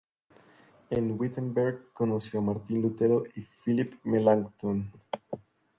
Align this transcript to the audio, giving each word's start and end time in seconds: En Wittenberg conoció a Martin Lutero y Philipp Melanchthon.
En 0.89 1.11
Wittenberg 1.19 1.93
conoció 1.93 2.39
a 2.39 2.41
Martin 2.41 2.81
Lutero 2.81 3.23
y 3.35 3.41
Philipp 3.41 4.03
Melanchthon. 4.03 4.91